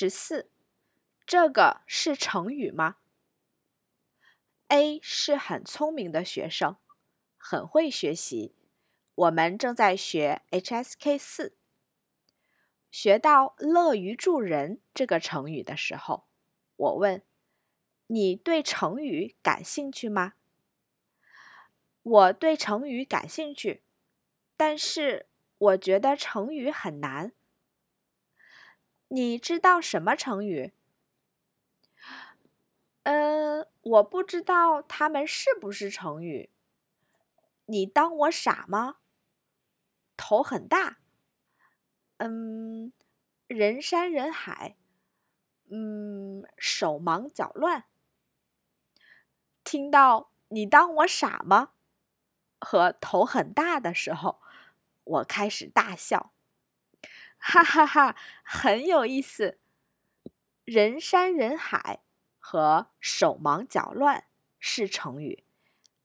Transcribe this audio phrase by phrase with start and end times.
[0.00, 0.50] 十四，
[1.26, 2.96] 这个是成语吗
[4.68, 6.78] ？A 是很聪明的学生，
[7.36, 8.54] 很会学习。
[9.14, 11.54] 我们正在学 HSK 四。
[12.90, 16.26] 学到“乐于助人”这个成语的时候，
[16.76, 17.22] 我问
[18.08, 20.32] ：“你对成语感兴趣吗？”
[22.02, 23.82] 我对成语感兴趣，
[24.56, 25.26] 但是
[25.58, 27.34] 我觉得成语很难。
[29.12, 30.72] 你知道什么成语？
[33.02, 36.50] 嗯，我不知道它们是不是成语。
[37.66, 38.98] 你当我傻吗？
[40.16, 40.98] 头很大。
[42.18, 42.92] 嗯，
[43.48, 44.76] 人山人海。
[45.70, 47.86] 嗯，手忙脚乱。
[49.64, 51.72] 听到你当我傻吗？
[52.60, 54.40] 和头很大的时候，
[55.02, 56.32] 我开始大笑，
[57.40, 59.58] 哈哈哈，很有意思。
[60.64, 62.00] 人山人海
[62.38, 64.26] 和手忙脚乱
[64.60, 65.42] 是成语，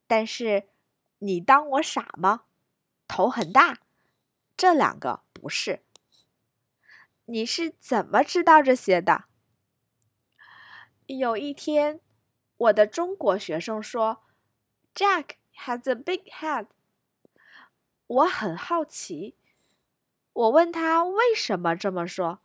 [0.08, 0.70] 但是
[1.20, 2.46] 你当我傻吗？
[3.08, 3.80] 头很大，
[4.58, 5.84] 这两个不是。
[7.26, 9.26] 你是怎么知道这些的？
[11.06, 12.00] 有一天，
[12.58, 14.24] 我的中国学生说
[14.96, 16.68] ：“Jack has a big head。”
[18.08, 19.36] 我很好奇，
[20.36, 22.42] 我问他为什么这么说。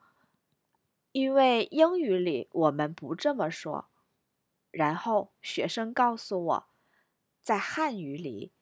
[1.11, 3.89] 因为英语里我们不这么说。
[4.71, 6.67] 然后学生告诉我，
[7.43, 8.53] 在汉语里，“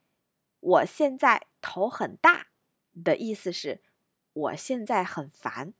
[0.59, 2.47] 我现在头很大”
[3.05, 3.83] 的意思是
[4.33, 5.75] 我现在很烦。